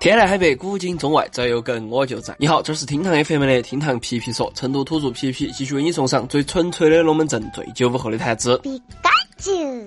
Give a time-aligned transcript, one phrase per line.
[0.00, 2.34] 天南海北，古今中外，只要有梗我就在。
[2.38, 8.58] 你好，这是厅堂 FM 的厅堂皮皮说，成都土著皮皮继续为你送上最纯粹的龙门阵，最九五后的谈资。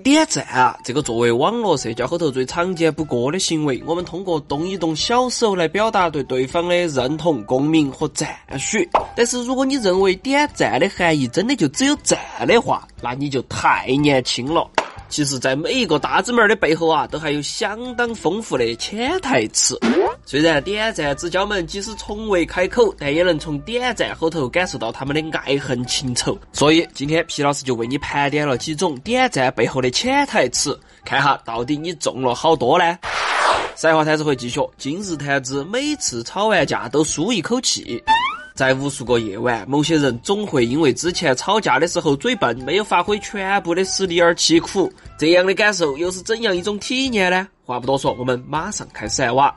[0.04, 8.88] 点赞啊，这个作为网络社交后头最常见不过的行为，我们通过动一动小手来表达对对方的认同、共鸣和赞许。
[9.16, 14.70] 但是如果你认为点赞的含义真的就只有赞的话，那你就太年轻了。
[15.14, 19.80] 其实，在每一个大字门的背后啊，都还有相当丰富的潜台词。
[20.26, 26.36] 虽然点赞之交们即使从未开口，但也能从点赞后头感受到他们的爱恨情仇。
[26.52, 32.98] 所以，今天皮老师就为你盘点了几种点赞背后的潜台词，看哈到底你中了好多呢？
[33.76, 38.04] 赛话谈子会继续，今日谈资每次吵完架都舒一口气。
[38.54, 44.92] 在无数个夜晚，某些人总会因为之前吵架的时候嘴笨，没有发挥全部的实力而气苦。
[45.18, 47.48] 这样的感受又是怎样一种体验呢？
[47.66, 49.54] 话不多说，我们马上开始挖。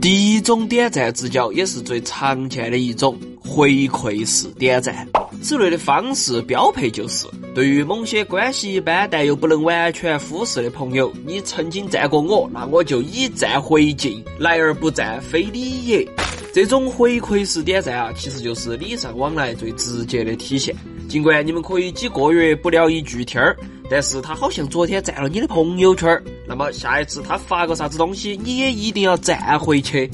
[0.00, 5.06] 第一种点赞之交，也是最常见的一种回馈式点赞。
[5.42, 16.06] 此类的方式标配就是：对于某些关系一般但又不能完全忽视的朋友，你曾经赞过我，那我就以赞回敬，来而不赞非礼也。
[16.52, 20.74] 这种回馈式点赞啊，其实就是礼尚往来最直接的体现。
[21.08, 23.56] 尽管你们可以几个月不聊一句天儿，
[23.88, 30.10] 但是他好像昨天赞了你的朋友圈儿，那么下一次他发个啥子东西，你也一定要赞回去。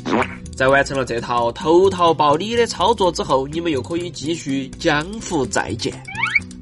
[0.56, 5.92] 在完成了这套投桃报李的操作之后，你们又可以继续江湖再见。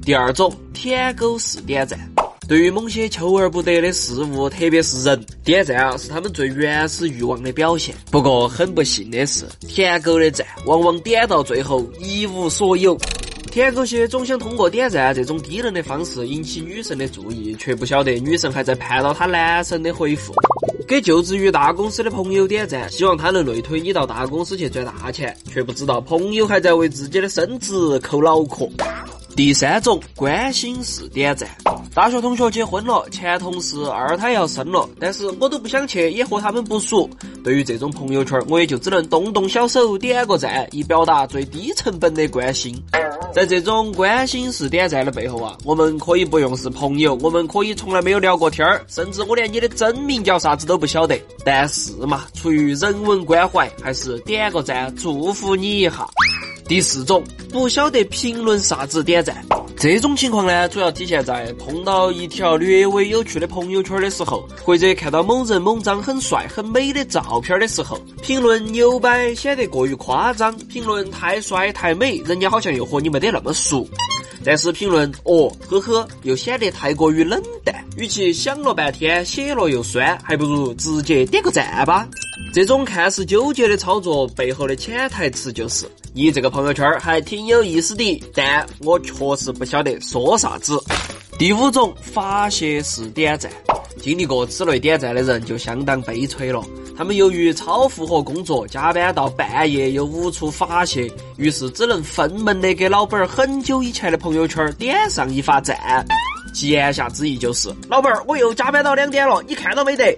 [0.03, 1.97] 第二种舔狗式点赞，
[2.45, 7.95] 对于某些求而不得的事物，特别是人，点赞啊是他们最原始欲望的表现。
[8.11, 12.97] 不过很不幸的是，舔狗的赞往往点到最后一无所有。
[13.49, 20.33] 舔狗些总想通过点赞这种低能的方式引起女神的注意，却不晓得女神还在盼到他男神的回复。
[20.87, 28.69] 给就职于大公司的朋友点赞，希望他能内推你到大公司去赚大钱，却不知道朋友还在为自己的升职扣脑壳。
[29.35, 31.49] 第三种关心式点赞，
[31.93, 37.09] 大学同学结婚了，前同事二胎要生了，但是我都不想去，也和他们不熟。
[37.43, 42.81] 对于这种朋友圈，我也就只能动动小手点个赞，以表达最低成本的关心。
[43.33, 51.19] 在这种关心式点赞的背后啊，我们可以不用是朋友，我们可以从来没有聊过天儿，甚至我连你的真名叫啥子都不晓得。
[51.43, 56.07] 但是嘛，出于人文关怀，还是点个赞，祝福你一下。
[56.67, 59.45] 第四种，不晓得评论啥子点赞。
[59.77, 73.87] 这种情况呢，主要体现在碰到一条略微有趣的朋友圈的时候，或者看到某人某张很帅很美的照片的时候，评论牛掰显得过于夸张，评论太帅太美，人家好像又和你没得那么熟。
[74.43, 82.07] 但是评论哦呵呵又显得太过于冷淡，与其想了半天写了又酸，还不如直接点个赞吧。
[82.53, 90.77] 这种看似纠结的操作背后的潜台词就是：你这个朋友圈还挺有意思的，但我确实不晓得说啥子。
[91.37, 93.49] 第五种发泄式点赞，
[94.01, 96.61] 经历过此类点赞的人就相当悲催了。
[96.97, 106.05] 他们由于超负荷工作，加班到半夜又无处发泄，于是只能愤懑的给老板很久以前的朋友圈点上一发赞，
[106.61, 110.17] 言下之意就是：老板儿，我又加班到两点了，你看到没得？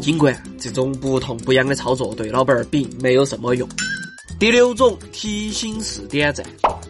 [0.00, 3.68] 尽管这种不痛不痒的操作对老板儿并没有什么用。
[4.38, 6.44] 第六种提醒式点赞。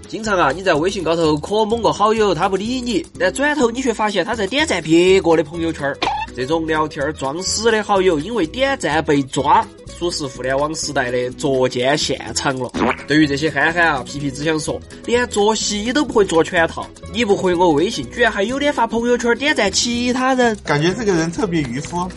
[0.09, 5.94] 经常啊，你在微信高头可某个好友他不理你，但转头你却发现他在点赞别个的朋友圈。
[6.34, 9.66] 这种聊天装死的好友，因为点赞被抓，
[10.10, 12.70] 属是互联网时代的捉奸现场了。
[13.06, 22.08] 对于这些憨憨啊，皮皮只想说，连做戏都不会做全套，你不回我微信，居然还有脸发朋友圈点赞其他人，感觉这个人特别渔夫。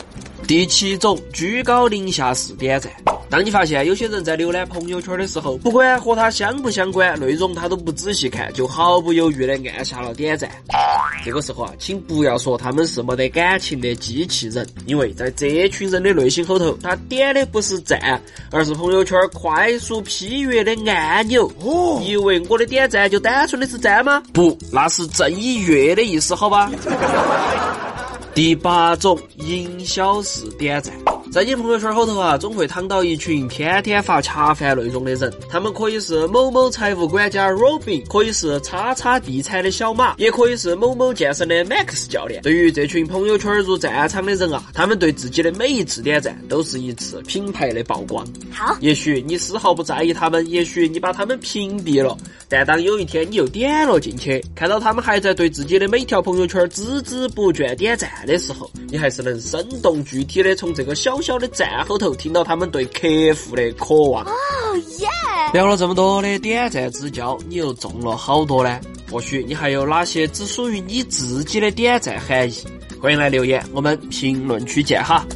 [0.46, 2.92] 第七种居高临下式点赞。
[3.28, 10.48] 当你发现有些人在浏览朋友圈的时候，不管和他相不相关，内容他都不仔细看，就毫不犹豫的按下了点赞。
[11.24, 18.22] 这个时候啊，请不要说他们是没得感情的机器人，因为在这群人的内心后头，他点的不是赞，
[18.52, 21.50] 而是朋友圈快速批阅的按钮。
[21.60, 24.22] 哦，以为我的点赞就单纯的是赞吗？
[24.32, 26.70] 不，那是正以悦的意思，好吧？
[28.34, 30.94] 第八种营销式点赞。
[31.36, 42.40] 在你朋友圈后头啊，总会躺到一群天天发恰饭内容的人，他们可以是某某财务管家 Robin，可以是叉叉地产的小马，也可以是某某健身的 Max 教练。
[42.40, 48.26] 对于这群朋友圈如战场的人啊，他们对自己的每一次点赞都是一次品牌的曝光。
[48.50, 52.16] 好，也许你丝毫不在意他们，也许你把他们屏蔽了，
[52.48, 64.24] 但当有一天你又点了进去，看到他们还在对自己的每条朋友圈孜孜不倦点赞的时候，你还是能生动具体的从这个小小的站后头听到他们对客户的渴望。
[64.24, 64.32] 哦
[65.00, 65.08] 耶！
[65.52, 68.80] 聊了这么多的点赞之交，你又中了好多呢？
[69.10, 72.54] 或许你还有哪些只属于你自己的点赞含义？
[73.02, 75.26] 欢迎来留言，我们评论区见哈。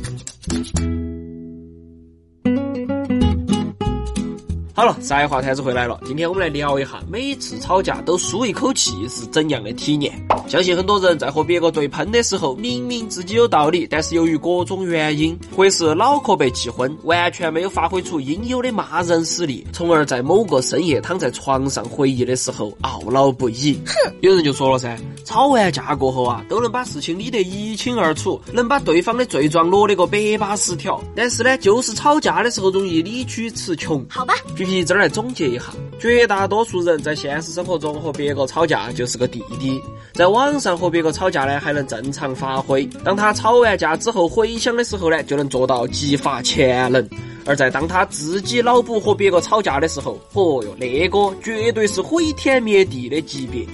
[4.80, 6.00] 好了，晒话摊子回来了。
[6.06, 10.10] 今天我们来聊一下，每次吵架都舒一口气是怎样的体验。
[10.48, 23.78] 相信很多人在和别个对喷的时候，明明自己有道理，但是由于各种原因，或是脑壳被气昏，完全没有发挥出应有的骂人实力，从而在某个深夜躺在床上回忆的时候懊恼不已。
[23.84, 24.96] 哼，有人就说了噻，
[25.26, 30.98] 吵完架过后啊，都能把事情理得一清二楚，能把对方的罪状落得个百八十条。
[31.14, 34.02] 但是呢，就是吵架的时候容易理屈词穷。
[34.08, 34.32] 好吧。
[34.70, 35.64] 皮皮这儿来总结一下，
[35.98, 39.82] 绝大多数人在现实生活中和别个吵架就是个弟弟，
[40.14, 42.88] 在网上和别个吵架呢还能正常发挥。
[43.04, 47.04] 当他吵完架之后回想的时候呢，就能做到激发潜能。
[47.46, 53.66] 而在当他自己脑补和别个吵架的时候，嚯哟，那个绝对是毁天灭地的级别。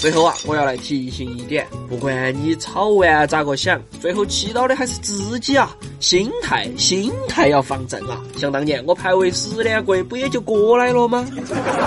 [0.00, 5.76] 最后啊，我要来提醒一点，不管你吵完咋个想，最后气到的还是自己啊！
[6.00, 8.20] 心态，心态要放正啊！
[8.36, 11.24] 想当年我排位十连跪，不也就过来了吗？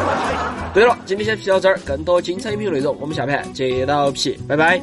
[0.73, 4.81] 对了，今天先皮到这儿，更多精彩音频内容，我们下盘接到皮，拜拜。